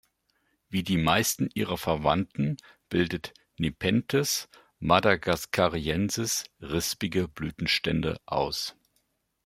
[0.67, 2.57] Wie die meisten ihrer Verwandten
[2.89, 8.75] bildet "Nepenthes madagascariensis" rispige Blütenstände aus.